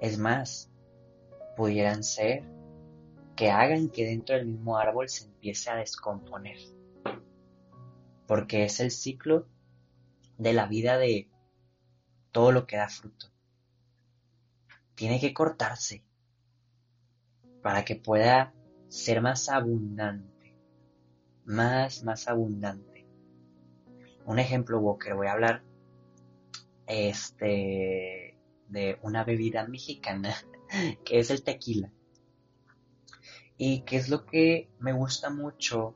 Es 0.00 0.18
más, 0.18 0.70
pudieran 1.56 2.04
ser 2.04 2.44
que 3.40 3.50
hagan 3.50 3.88
que 3.88 4.04
dentro 4.04 4.36
del 4.36 4.44
mismo 4.44 4.76
árbol 4.76 5.08
se 5.08 5.24
empiece 5.24 5.70
a 5.70 5.76
descomponer. 5.76 6.58
Porque 8.26 8.64
es 8.64 8.80
el 8.80 8.90
ciclo 8.90 9.48
de 10.36 10.52
la 10.52 10.66
vida 10.66 10.98
de 10.98 11.30
todo 12.32 12.52
lo 12.52 12.66
que 12.66 12.76
da 12.76 12.90
fruto. 12.90 13.32
Tiene 14.94 15.18
que 15.20 15.32
cortarse 15.32 16.04
para 17.62 17.82
que 17.86 17.96
pueda 17.96 18.52
ser 18.88 19.22
más 19.22 19.48
abundante. 19.48 20.54
Más, 21.46 22.04
más 22.04 22.28
abundante. 22.28 23.06
Un 24.26 24.38
ejemplo, 24.38 24.80
Walker, 24.80 25.14
voy 25.14 25.28
a 25.28 25.32
hablar 25.32 25.62
este, 26.86 28.38
de 28.68 28.98
una 29.00 29.24
bebida 29.24 29.66
mexicana 29.66 30.34
que 31.06 31.20
es 31.20 31.30
el 31.30 31.42
tequila. 31.42 31.90
Y 33.62 33.82
que 33.82 33.98
es 33.98 34.08
lo 34.08 34.24
que 34.24 34.70
me 34.78 34.94
gusta 34.94 35.28
mucho 35.28 35.94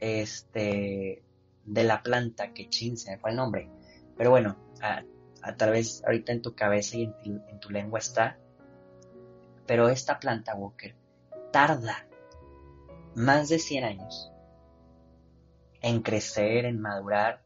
este, 0.00 1.22
de 1.64 1.84
la 1.84 2.02
planta, 2.02 2.52
que 2.52 2.68
chin, 2.68 2.96
se 2.96 3.12
me 3.12 3.18
fue 3.18 3.30
el 3.30 3.36
nombre. 3.36 3.70
Pero 4.16 4.30
bueno, 4.30 4.56
a, 4.82 5.04
a 5.40 5.66
vez 5.66 6.02
ahorita 6.04 6.32
en 6.32 6.42
tu 6.42 6.56
cabeza 6.56 6.96
y 6.96 7.04
en 7.04 7.60
tu, 7.60 7.70
lengua 7.70 8.00
está. 8.00 8.40
Pero 9.68 9.88
esta 9.88 10.18
planta, 10.18 10.56
Walker, 10.56 10.96
tarda 11.52 12.08
más 13.14 13.50
de 13.50 13.60
100 13.60 13.84
años 13.84 14.32
en 15.80 16.02
crecer, 16.02 16.64
en 16.64 16.80
madurar, 16.80 17.44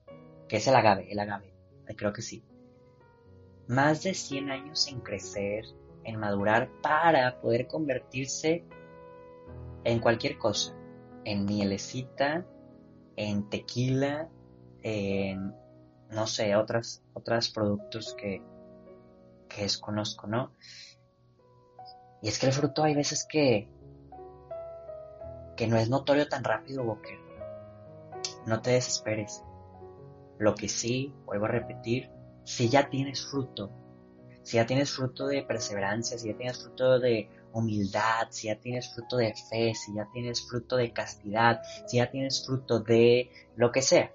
que 0.49 0.57
es 0.57 0.67
el 0.69 0.75
agave, 0.75 1.13
el 1.13 1.19
agave, 1.19 1.53
creo 1.99 2.15
que 2.15 2.23
sí. 2.23 2.43
Más 3.67 4.05
de 4.05 4.15
100 4.15 4.51
años 4.51 4.89
en 4.89 5.01
crecer, 5.01 5.67
en 6.05 6.17
madurar 6.17 6.71
para 6.81 7.39
poder 7.43 7.67
convertirse 7.67 8.65
en 9.85 10.01
cualquier 10.01 10.39
cosa, 10.39 10.75
en 11.25 11.45
mielecita, 11.45 12.47
en 13.17 13.49
tequila, 13.49 14.29
en, 14.83 15.55
no 16.11 16.27
sé, 16.27 16.57
otras, 16.57 17.03
otros 17.15 17.51
productos 17.51 18.15
que, 18.15 18.43
que 19.49 19.63
desconozco, 19.63 20.27
¿no? 20.27 20.53
Y 22.23 22.29
es 22.29 22.39
que 22.39 22.47
el 22.47 22.53
fruto 22.53 22.83
hay 22.83 22.95
veces 22.95 23.27
que, 23.29 23.69
que 25.57 25.67
no 25.67 25.77
es 25.77 25.89
notorio 25.89 26.29
tan 26.29 26.45
rápido, 26.45 26.83
Walker. 26.83 27.19
No 28.47 28.61
te 28.61 28.71
desesperes. 28.71 29.43
Lo 30.39 30.55
que 30.55 30.69
sí, 30.69 31.15
vuelvo 31.27 31.47
a 31.47 31.49
repetir, 31.49 32.11
si 32.45 32.69
ya 32.69 32.89
tienes 32.89 33.27
fruto, 33.27 33.71
si 34.43 34.57
ya 34.57 34.67
tienes 34.67 34.93
fruto 34.93 35.27
de 35.27 35.43
perseverancia, 35.43 36.17
si 36.17 36.29
ya 36.29 36.37
tienes 36.37 36.63
fruto 36.63 36.99
de 36.99 37.29
humildad, 37.53 38.29
si 38.31 38.49
ya 38.49 38.59
tienes 38.59 38.93
fruto 38.93 39.17
de 39.17 39.35
fe, 39.35 39.75
si 39.75 39.95
ya 39.95 40.09
tienes 40.13 40.47
fruto 40.47 40.77
de 40.77 40.93
castidad, 40.93 41.63
si 41.87 41.99
ya 41.99 42.11
tienes 42.11 42.45
fruto 42.47 42.81
de 42.81 43.31
lo 43.57 43.73
que 43.73 43.83
sea, 43.83 44.13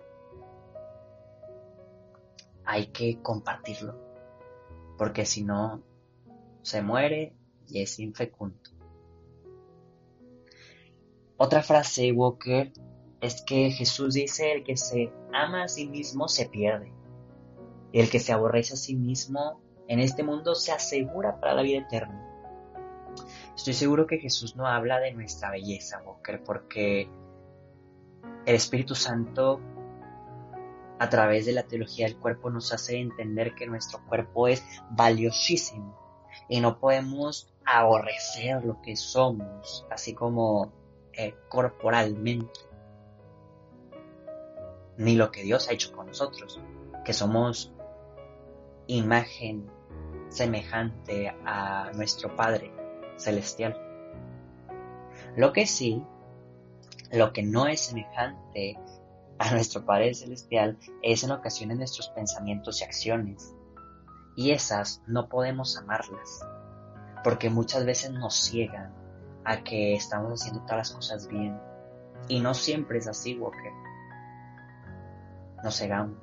hay 2.66 2.88
que 2.88 3.22
compartirlo, 3.22 3.96
porque 4.98 5.26
si 5.26 5.44
no, 5.44 5.84
se 6.62 6.82
muere 6.82 7.36
y 7.68 7.82
es 7.82 8.00
infecundo. 8.00 8.58
Otra 11.38 11.62
frase, 11.62 12.12
Walker, 12.12 12.72
es 13.20 13.42
que 13.42 13.72
Jesús 13.72 14.14
dice, 14.14 14.54
el 14.54 14.64
que 14.64 14.78
se 14.78 15.12
ama 15.34 15.64
a 15.64 15.68
sí 15.68 15.88
mismo 15.88 16.28
se 16.28 16.46
pierde. 16.46 16.94
Y 17.92 18.00
el 18.00 18.10
que 18.10 18.20
se 18.20 18.34
aborrece 18.34 18.74
a 18.74 18.78
sí 18.78 18.96
mismo 18.96 19.62
en 19.88 20.00
este 20.00 20.24
mundo 20.24 20.56
se 20.56 20.72
asegura 20.72 21.40
para 21.40 21.56
la 21.56 21.62
vida 21.62 21.80
eterna. 21.80 22.33
Estoy 23.56 23.74
seguro 23.74 24.08
que 24.08 24.18
Jesús 24.18 24.56
no 24.56 24.68
habla 24.68 25.00
de 25.00 25.14
nuestra 25.14 25.52
belleza, 25.52 26.02
Walker, 26.04 26.44
porque 26.44 27.08
el 28.46 28.56
Espíritu 28.56 28.96
Santo 28.96 29.60
a 31.00 31.10
través 31.10 31.46
de 31.46 31.54
la 31.54 31.64
teología 31.64 32.08
del 32.08 32.18
cuerpo 32.18 32.50
nos 32.50 32.74
hace 32.74 32.98
entender 32.98 33.54
que 33.56 33.68
nuestro 33.68 34.04
cuerpo 34.08 34.48
es 34.48 34.64
valiosísimo 34.90 36.00
y 36.48 36.62
no 36.62 36.80
podemos 36.80 37.54
aborrecer 37.66 38.64
lo 38.66 38.82
que 38.82 38.96
somos, 38.96 39.86
así 39.92 40.14
como 40.14 40.74
eh, 41.14 41.36
corporalmente, 41.48 42.60
ni 44.98 45.16
lo 45.16 45.32
que 45.32 45.44
Dios 45.44 45.70
ha 45.70 45.74
hecho 45.74 45.92
con 45.92 46.08
nosotros, 46.08 46.60
que 47.06 47.14
somos 47.14 47.72
imagen 48.88 49.70
semejante 50.30 51.30
a 51.46 51.92
nuestro 51.94 52.36
Padre 52.36 52.83
celestial. 53.24 53.78
Lo 55.36 55.54
que 55.54 55.66
sí, 55.66 56.04
lo 57.12 57.34
que 57.34 57.44
no 57.44 57.68
es 57.68 57.82
semejante 57.82 58.78
a 59.40 59.52
nuestro 59.52 59.86
Padre 59.86 60.14
Celestial 60.14 60.78
es 61.02 61.24
en 61.24 61.32
ocasiones 61.32 61.78
nuestros 61.78 62.10
pensamientos 62.10 62.82
y 62.82 62.84
acciones. 62.84 63.54
Y 64.36 64.52
esas 64.52 65.02
no 65.08 65.30
podemos 65.30 65.78
amarlas, 65.78 66.46
porque 67.24 67.50
muchas 67.50 67.86
veces 67.86 68.12
nos 68.12 68.36
ciegan 68.36 68.94
a 69.46 69.64
que 69.64 69.96
estamos 69.96 70.42
haciendo 70.42 70.62
todas 70.62 70.78
las 70.78 70.92
cosas 70.92 71.28
bien. 71.28 71.60
Y 72.28 72.40
no 72.40 72.54
siempre 72.54 73.00
es 73.00 73.08
así, 73.08 73.38
Walker. 73.38 73.72
Nos 75.64 75.78
cegamos. 75.78 76.18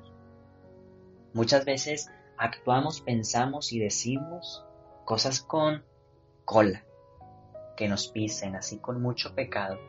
Muchas 1.33 1.63
veces 1.63 2.09
actuamos, 2.37 3.01
pensamos 3.01 3.71
y 3.71 3.79
decimos 3.79 4.65
cosas 5.05 5.41
con 5.41 5.83
cola, 6.43 6.83
que 7.81 7.87
nos 7.87 8.09
pisen 8.09 8.55
así 8.55 8.77
con 8.77 9.01
mucho 9.01 9.33
pecado 9.33 9.79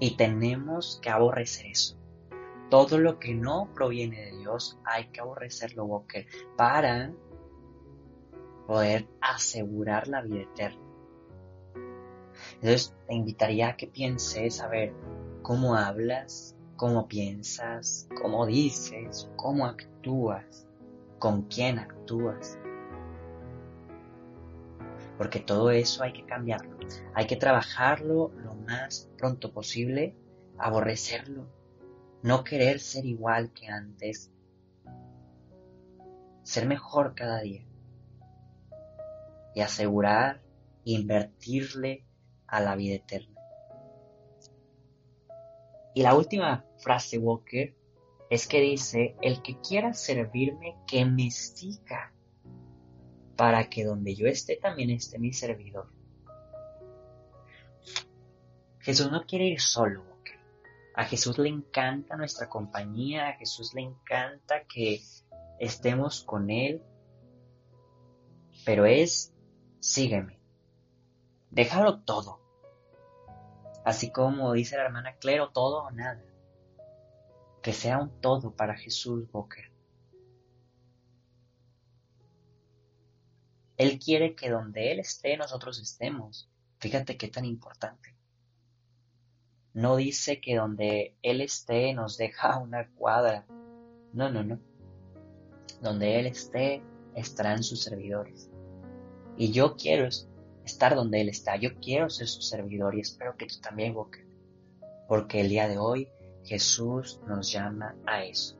y 0.00 0.16
tenemos 0.16 0.98
que 1.02 1.10
aborrecer 1.10 1.66
eso. 1.66 1.98
Todo 2.70 2.96
lo 2.96 3.18
que 3.18 3.34
no 3.34 3.68
proviene 3.74 4.22
de 4.22 4.38
Dios 4.38 4.78
hay 4.84 5.08
que 5.08 5.20
aborrecerlo, 5.20 5.84
Walker, 5.84 6.26
para 6.56 7.12
poder 8.66 9.06
asegurar 9.20 10.08
la 10.08 10.22
vida 10.22 10.44
eterna. 10.44 10.80
Entonces 12.54 12.96
te 13.06 13.14
invitaría 13.14 13.68
a 13.68 13.76
que 13.76 13.88
pienses 13.88 14.62
a 14.62 14.68
ver 14.68 14.94
cómo 15.42 15.74
hablas, 15.74 16.56
cómo 16.76 17.06
piensas, 17.06 18.08
cómo 18.22 18.46
dices, 18.46 19.30
cómo 19.36 19.66
actúas, 19.66 20.66
con 21.18 21.42
quién 21.42 21.78
actúas 21.78 22.58
porque 25.18 25.40
todo 25.40 25.70
eso 25.70 26.04
hay 26.04 26.12
que 26.12 26.24
cambiarlo. 26.24 26.78
Hay 27.12 27.26
que 27.26 27.36
trabajarlo 27.36 28.30
lo 28.36 28.54
más 28.54 29.10
pronto 29.18 29.52
posible, 29.52 30.14
aborrecerlo, 30.56 31.48
no 32.22 32.44
querer 32.44 32.78
ser 32.78 33.04
igual 33.04 33.52
que 33.52 33.66
antes, 33.66 34.30
ser 36.44 36.66
mejor 36.66 37.14
cada 37.14 37.40
día 37.40 37.66
y 39.54 39.60
asegurar 39.60 40.40
invertirle 40.84 42.06
a 42.46 42.60
la 42.60 42.76
vida 42.76 42.94
eterna. 42.94 43.40
Y 45.94 46.02
la 46.02 46.14
última 46.14 46.64
frase, 46.78 47.18
Walker, 47.18 47.74
es 48.30 48.46
que 48.46 48.60
dice, 48.60 49.16
el 49.20 49.42
que 49.42 49.58
quiera 49.60 49.94
servirme, 49.94 50.76
que 50.86 51.04
me 51.04 51.30
siga 51.30 52.12
para 53.38 53.70
que 53.70 53.84
donde 53.84 54.16
yo 54.16 54.26
esté 54.26 54.56
también 54.56 54.90
esté 54.90 55.18
mi 55.20 55.32
servidor. 55.32 55.88
Jesús 58.80 59.12
no 59.12 59.24
quiere 59.24 59.46
ir 59.46 59.60
solo. 59.60 60.08
A 60.96 61.04
Jesús 61.04 61.38
le 61.38 61.48
encanta 61.48 62.16
nuestra 62.16 62.48
compañía, 62.48 63.28
a 63.28 63.32
Jesús 63.34 63.72
le 63.72 63.82
encanta 63.82 64.64
que 64.64 65.00
estemos 65.60 66.24
con 66.24 66.50
Él, 66.50 66.82
pero 68.64 68.84
es, 68.84 69.32
sígueme, 69.78 70.40
déjalo 71.52 72.00
todo. 72.00 72.40
Así 73.84 74.10
como 74.10 74.52
dice 74.54 74.76
la 74.76 74.86
hermana 74.86 75.14
Clero, 75.20 75.50
todo 75.50 75.84
o 75.84 75.92
nada. 75.92 76.24
Que 77.62 77.72
sea 77.72 77.98
un 77.98 78.20
todo 78.20 78.56
para 78.56 78.74
Jesús, 78.74 79.30
Boker. 79.30 79.67
Él 83.78 84.00
quiere 84.00 84.34
que 84.34 84.50
donde 84.50 84.90
Él 84.90 84.98
esté, 84.98 85.36
nosotros 85.36 85.80
estemos. 85.80 86.50
Fíjate 86.80 87.16
qué 87.16 87.28
tan 87.28 87.44
importante. 87.44 88.16
No 89.72 89.94
dice 89.96 90.40
que 90.40 90.56
donde 90.56 91.16
Él 91.22 91.40
esté 91.40 91.94
nos 91.94 92.18
deja 92.18 92.58
una 92.58 92.90
cuadra. 92.90 93.46
No, 94.12 94.30
no, 94.30 94.42
no. 94.42 94.58
Donde 95.80 96.18
Él 96.18 96.26
esté, 96.26 96.82
estarán 97.14 97.62
sus 97.62 97.80
servidores. 97.84 98.50
Y 99.36 99.52
yo 99.52 99.76
quiero 99.76 100.08
estar 100.64 100.96
donde 100.96 101.20
Él 101.20 101.28
está. 101.28 101.54
Yo 101.54 101.78
quiero 101.80 102.10
ser 102.10 102.26
su 102.26 102.42
servidor 102.42 102.96
y 102.96 103.00
espero 103.00 103.36
que 103.36 103.46
tú 103.46 103.60
también, 103.60 103.94
Walker. 103.94 104.26
Porque 105.06 105.40
el 105.40 105.50
día 105.50 105.68
de 105.68 105.78
hoy 105.78 106.08
Jesús 106.42 107.20
nos 107.28 107.52
llama 107.52 107.94
a 108.06 108.24
eso. 108.24 108.58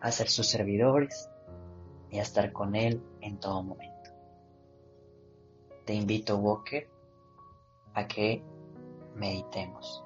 A 0.00 0.10
ser 0.10 0.28
sus 0.28 0.48
servidores 0.48 1.28
y 2.12 2.18
a 2.18 2.22
estar 2.22 2.52
con 2.52 2.76
Él 2.76 3.02
en 3.22 3.40
todo 3.40 3.62
momento. 3.62 4.10
Te 5.86 5.94
invito, 5.94 6.36
Walker, 6.36 6.88
a 7.94 8.06
que 8.06 8.44
meditemos. 9.16 10.04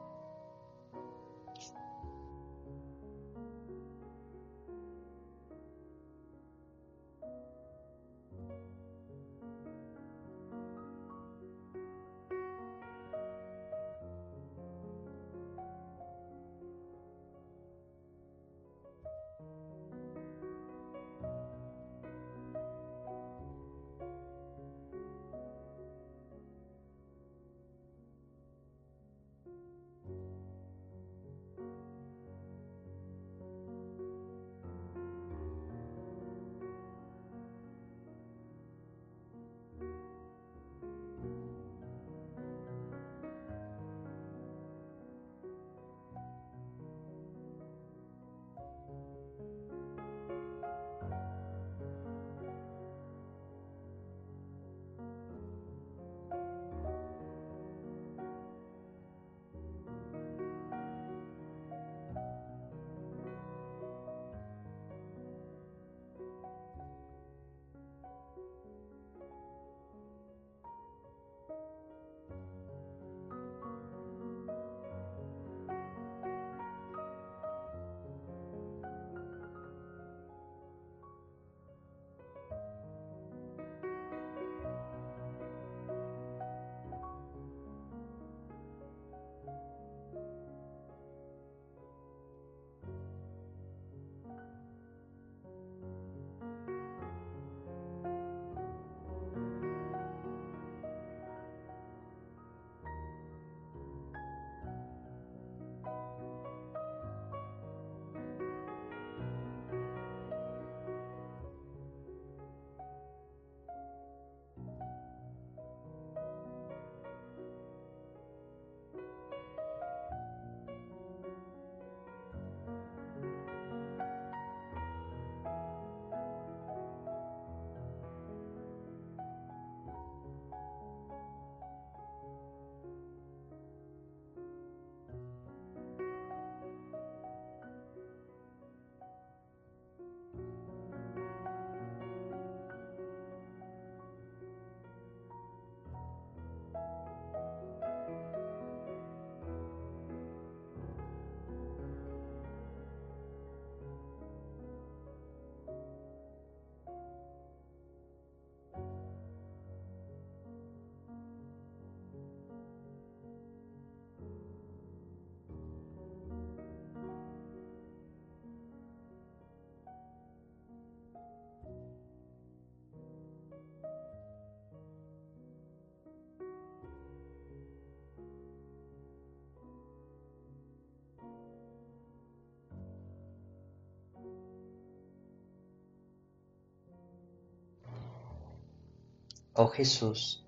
Oh 189.59 189.69
Jesús, 189.69 190.45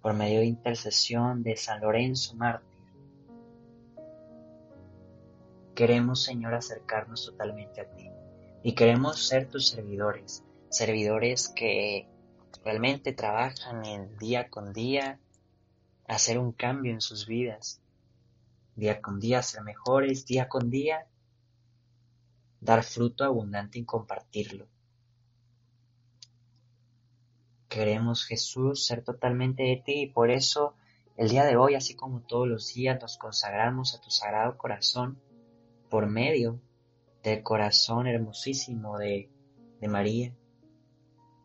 por 0.00 0.14
medio 0.14 0.40
de 0.40 0.46
intercesión 0.46 1.42
de 1.42 1.58
San 1.58 1.82
Lorenzo 1.82 2.34
Mártir, 2.34 2.70
queremos, 5.74 6.22
Señor, 6.22 6.54
acercarnos 6.54 7.26
totalmente 7.26 7.82
a 7.82 7.84
ti 7.84 8.08
y 8.62 8.74
queremos 8.74 9.28
ser 9.28 9.50
tus 9.50 9.68
servidores, 9.68 10.42
servidores 10.70 11.50
que 11.50 12.08
realmente 12.64 13.12
trabajan 13.12 13.84
en 13.84 14.16
día 14.16 14.48
con 14.48 14.72
día 14.72 15.20
hacer 16.08 16.38
un 16.38 16.52
cambio 16.52 16.94
en 16.94 17.02
sus 17.02 17.26
vidas, 17.26 17.82
día 18.74 19.02
con 19.02 19.20
día 19.20 19.42
ser 19.42 19.62
mejores, 19.64 20.24
día 20.24 20.48
con 20.48 20.70
día 20.70 21.06
dar 22.58 22.82
fruto 22.82 23.22
abundante 23.24 23.78
y 23.78 23.84
compartirlo. 23.84 24.66
Queremos, 27.68 28.24
Jesús, 28.24 28.86
ser 28.86 29.02
totalmente 29.02 29.62
de 29.64 29.82
ti 29.84 30.02
y 30.02 30.06
por 30.06 30.30
eso 30.30 30.74
el 31.16 31.28
día 31.28 31.44
de 31.44 31.56
hoy, 31.56 31.74
así 31.74 31.94
como 31.96 32.20
todos 32.20 32.46
los 32.46 32.72
días, 32.74 33.00
nos 33.00 33.16
consagramos 33.16 33.94
a 33.94 34.00
tu 34.00 34.10
sagrado 34.10 34.56
corazón 34.56 35.18
por 35.88 36.06
medio 36.06 36.60
del 37.22 37.42
corazón 37.42 38.06
hermosísimo 38.06 38.98
de, 38.98 39.30
de 39.80 39.88
María, 39.88 40.34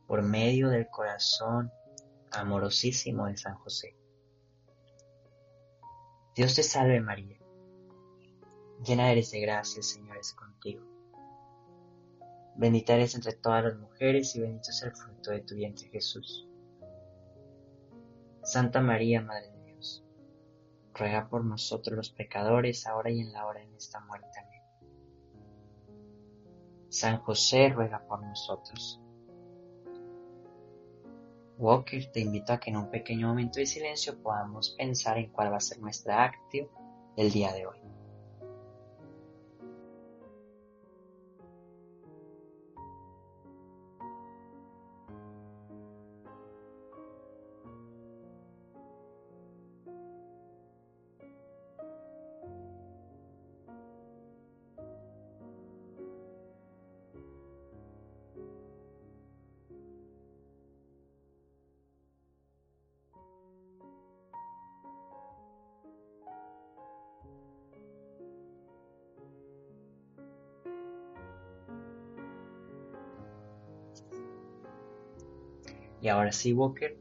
por 0.08 0.22
medio 0.22 0.70
del 0.70 0.88
corazón 0.90 1.72
amorosísimo 2.32 3.28
de 3.28 3.38
San 3.38 3.56
José. 3.56 3.96
Dios 6.36 6.56
te 6.56 6.64
salve 6.64 7.00
María, 7.02 7.38
llena 8.86 9.12
eres 9.12 9.32
de 9.32 9.42
gracia, 9.42 9.80
el 9.80 9.84
Señor 9.84 10.18
es 10.18 10.34
contigo. 10.34 10.91
Bendita 12.62 12.94
eres 12.94 13.16
entre 13.16 13.34
todas 13.34 13.64
las 13.64 13.76
mujeres 13.76 14.36
y 14.36 14.40
bendito 14.40 14.70
es 14.70 14.84
el 14.84 14.92
fruto 14.96 15.32
de 15.32 15.42
tu 15.42 15.56
vientre 15.56 15.90
Jesús. 15.90 16.48
Santa 18.44 18.80
María, 18.82 19.20
Madre 19.20 19.50
de 19.50 19.64
Dios, 19.64 20.06
ruega 20.94 21.28
por 21.28 21.44
nosotros 21.44 21.98
los 21.98 22.12
pecadores, 22.12 22.86
ahora 22.86 23.10
y 23.10 23.20
en 23.20 23.34
la 23.34 23.48
hora 23.48 23.62
de 23.62 23.66
nuestra 23.66 24.00
muerte. 24.02 24.28
Amén. 24.38 24.62
San 26.90 27.18
José, 27.24 27.70
ruega 27.70 28.06
por 28.08 28.22
nosotros. 28.22 29.02
Walker, 31.58 32.12
te 32.12 32.20
invito 32.20 32.54
a 32.54 32.60
que 32.60 32.70
en 32.70 32.78
un 32.78 32.92
pequeño 32.92 33.30
momento 33.30 33.60
de 33.60 33.66
silencio 33.66 34.22
podamos 34.22 34.76
pensar 34.78 35.18
en 35.18 35.32
cuál 35.32 35.52
va 35.52 35.58
a 35.58 35.62
ser 35.62 35.80
nuestra 35.80 36.26
actio 36.26 36.70
del 37.18 37.32
día 37.32 37.54
de 37.54 37.66
hoy. 37.66 37.80
Y 76.02 76.08
ahora 76.08 76.32
sí, 76.32 76.52
Walker, 76.54 76.98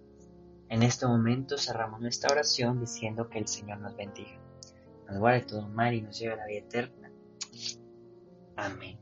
en 0.69 0.83
este 0.83 1.07
momento 1.07 1.57
cerramos 1.57 2.01
nuestra 2.01 2.31
oración 2.33 2.81
diciendo 2.81 3.29
que 3.29 3.39
el 3.39 3.49
Señor 3.49 3.79
nos 3.79 3.97
bendiga, 3.97 4.39
nos 5.09 5.19
guarde 5.19 5.41
todo 5.41 5.69
mal 5.69 5.95
y 5.95 6.03
nos 6.03 6.19
lleve 6.19 6.35
a 6.35 6.37
la 6.37 6.47
vida 6.47 6.59
eterna. 6.59 7.11
Amén. 8.57 8.99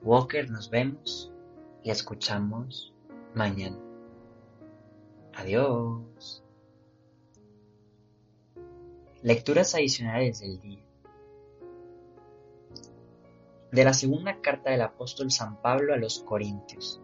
Walker, 0.00 0.48
nos 0.48 0.70
vemos 0.70 1.32
y 1.82 1.90
escuchamos 1.90 2.94
mañana. 3.34 3.76
Adiós. 5.34 6.44
Lecturas 9.22 9.74
adicionales 9.74 10.40
del 10.40 10.60
día. 10.60 10.84
De 13.72 13.84
la 13.84 13.92
segunda 13.92 14.40
carta 14.40 14.70
del 14.70 14.82
apóstol 14.82 15.30
San 15.30 15.60
Pablo 15.60 15.92
a 15.92 15.96
los 15.96 16.20
Corintios. 16.20 17.02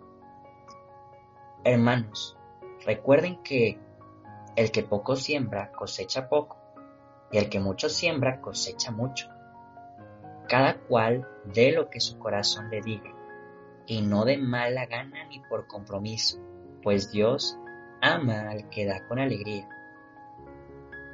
Hermanos, 1.67 2.37
recuerden 2.85 3.43
que 3.43 3.81
el 4.55 4.71
que 4.71 4.83
poco 4.83 5.17
siembra 5.17 5.73
cosecha 5.73 6.29
poco, 6.29 6.59
y 7.33 7.39
el 7.39 7.49
que 7.49 7.59
mucho 7.59 7.89
siembra 7.89 8.43
cosecha 8.43 8.91
mucho. 8.91 9.31
Cada 10.47 10.77
cual 10.77 11.27
dé 11.55 11.73
lo 11.73 11.89
que 11.89 12.01
su 12.01 12.19
corazón 12.19 12.69
le 12.69 12.83
diga, 12.83 13.11
y 13.87 14.03
no 14.03 14.27
de 14.27 14.37
mala 14.37 14.85
gana 14.85 15.25
ni 15.29 15.41
por 15.41 15.67
compromiso, 15.67 16.39
pues 16.83 17.11
Dios 17.11 17.59
ama 18.03 18.51
al 18.51 18.69
que 18.69 18.85
da 18.85 19.09
con 19.09 19.19
alegría. 19.19 19.67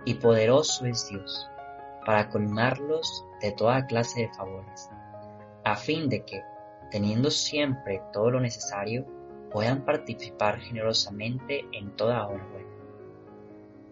Y 0.05 0.15
poderoso 0.15 0.85
es 0.85 1.09
Dios 1.09 1.49
para 2.05 2.29
colmarlos 2.29 3.25
de 3.41 3.53
toda 3.53 3.87
clase 3.87 4.23
de 4.23 4.35
favores, 4.35 4.91
a 5.63 5.77
fin 5.77 6.09
de 6.09 6.25
que, 6.25 6.43
teniendo 6.91 7.31
siempre 7.31 8.03
todo 8.13 8.33
lo 8.33 8.41
necesario, 8.41 9.07
puedan 9.51 9.85
participar 9.85 10.61
generosamente 10.61 11.67
en 11.73 11.97
toda 11.97 12.27
obra. 12.27 12.47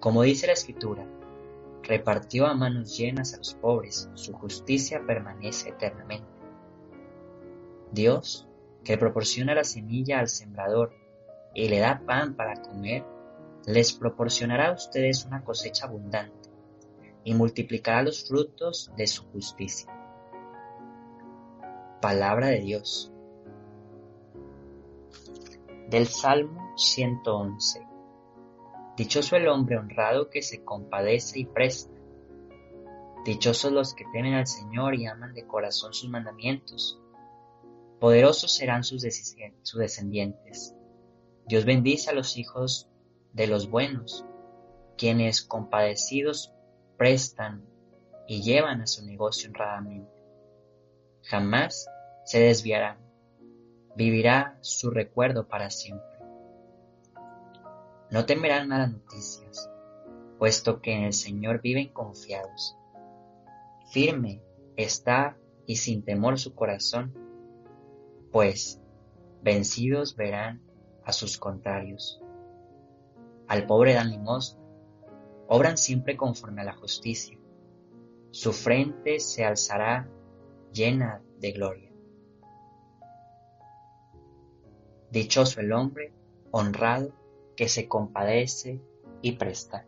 Como 0.01 0.23
dice 0.23 0.47
la 0.47 0.53
Escritura, 0.53 1.05
repartió 1.83 2.47
a 2.47 2.55
manos 2.55 2.97
llenas 2.97 3.35
a 3.35 3.39
los 3.39 3.55
pobres, 3.55 4.09
su 4.15 4.33
justicia 4.33 5.03
permanece 5.05 5.71
eternamente. 5.71 6.29
Dios, 7.91 8.47
que 8.85 8.97
proporciona 8.97 9.55
la 9.55 9.65
semilla 9.65 10.21
al 10.21 10.29
sembrador 10.29 10.95
y 11.55 11.69
le 11.69 11.81
da 11.81 12.03
pan 12.07 12.35
para 12.35 12.63
comer, 12.63 13.05
les 13.67 13.93
proporcionará 13.93 14.69
a 14.69 14.75
ustedes 14.75 15.25
una 15.25 15.43
cosecha 15.43 15.87
abundante 15.87 16.49
y 17.25 17.35
multiplicará 17.35 18.03
los 18.03 18.27
frutos 18.27 18.93
de 18.97 19.07
su 19.07 19.25
justicia. 19.33 19.93
Palabra 22.01 22.47
de 22.49 22.61
Dios 22.61 23.13
del 25.89 26.07
Salmo 26.07 26.75
111. 26.77 27.87
Dichoso 28.97 29.37
el 29.37 29.49
hombre 29.49 29.79
honrado 29.79 30.29
que 30.29 30.43
se 30.43 30.63
compadece 30.63 31.39
y 31.41 31.47
presta. 31.47 31.95
Dichosos 33.25 33.73
los 33.73 33.95
que 33.95 34.05
temen 34.13 34.35
al 34.35 34.47
Señor 34.47 34.95
y 34.95 35.07
aman 35.07 35.33
de 35.33 35.47
corazón 35.47 35.95
sus 35.95 36.11
mandamientos. 36.11 37.01
Poderosos 38.01 38.55
serán 38.55 38.85
sus, 38.85 39.01
descendientes. 39.03 40.75
Dios 41.47 41.65
bendice 41.65 42.11
a 42.11 42.15
los 42.15 42.37
hijos 42.37 42.89
de 43.33 43.47
los 43.47 43.71
buenos, 43.71 44.27
quienes 44.99 45.41
compadecidos 45.41 46.53
prestan 46.99 47.65
y 48.27 48.43
llevan 48.43 48.83
a 48.83 48.87
su 48.87 49.07
negocio 49.07 49.49
honradamente. 49.49 50.13
Jamás 51.23 51.89
se 52.27 52.41
desviarán 52.41 53.08
vivirá 53.99 54.57
su 54.61 54.91
recuerdo 54.91 55.49
para 55.49 55.71
siempre. 55.71 56.07
No 58.13 58.27
temerán 58.27 58.69
malas 58.69 58.93
noticias, 58.93 59.69
puesto 60.39 60.81
que 60.81 60.93
en 60.93 61.03
el 61.03 61.13
Señor 61.13 61.61
viven 61.61 61.89
confiados. 61.93 62.77
Firme 63.91 64.41
está 64.77 65.37
y 65.67 65.77
sin 65.77 66.05
temor 66.05 66.39
su 66.39 66.55
corazón, 66.55 67.13
pues 68.31 68.81
vencidos 69.43 70.15
verán 70.15 70.63
a 71.05 71.13
sus 71.13 71.37
contrarios. 71.37 72.23
Al 73.49 73.67
pobre 73.67 73.95
dan 73.95 74.11
limosna, 74.11 74.63
obran 75.49 75.77
siempre 75.77 76.17
conforme 76.17 76.63
a 76.63 76.67
la 76.67 76.77
justicia. 76.77 77.37
Su 78.31 78.53
frente 78.53 79.19
se 79.19 79.45
alzará 79.45 80.09
llena 80.73 81.21
de 81.41 81.51
gloria. 81.51 81.88
Dichoso 85.11 85.61
el 85.61 85.73
hombre 85.73 86.13
honrado 86.51 87.13
que 87.57 87.69
se 87.69 87.89
compadece 87.89 88.81
y 89.23 89.33
presta. 89.33 89.87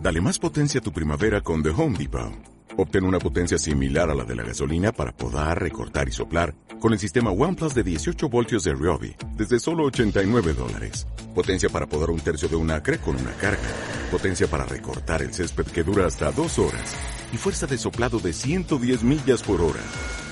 Dale 0.00 0.20
más 0.20 0.38
potencia 0.38 0.80
a 0.80 0.82
tu 0.82 0.92
primavera 0.92 1.40
con 1.40 1.62
The 1.62 1.70
Home 1.70 1.98
Depot. 1.98 2.56
Obtén 2.78 3.04
una 3.04 3.18
potencia 3.18 3.58
similar 3.58 4.10
a 4.10 4.14
la 4.14 4.24
de 4.24 4.36
la 4.36 4.42
gasolina 4.42 4.92
para 4.92 5.10
podar, 5.10 5.62
recortar 5.62 6.08
y 6.08 6.12
soplar 6.12 6.54
con 6.78 6.92
el 6.92 6.98
sistema 6.98 7.30
OnePlus 7.30 7.74
de 7.74 7.82
18 7.82 8.28
voltios 8.28 8.64
de 8.64 8.74
Ryobi 8.74 9.16
desde 9.34 9.58
solo 9.58 9.84
89 9.84 10.52
dólares. 10.52 11.06
Potencia 11.34 11.70
para 11.70 11.86
podar 11.86 12.10
un 12.10 12.20
tercio 12.20 12.48
de 12.48 12.56
un 12.56 12.70
acre 12.70 12.98
con 12.98 13.16
una 13.16 13.32
carga. 13.32 13.68
Potencia 14.10 14.46
para 14.46 14.66
recortar 14.66 15.22
el 15.22 15.32
césped 15.32 15.66
que 15.66 15.82
dura 15.82 16.06
hasta 16.06 16.30
dos 16.32 16.58
horas. 16.58 16.94
Y 17.32 17.38
fuerza 17.38 17.66
de 17.66 17.78
soplado 17.78 18.18
de 18.18 18.34
110 18.34 19.02
millas 19.04 19.42
por 19.42 19.62
hora. 19.62 19.80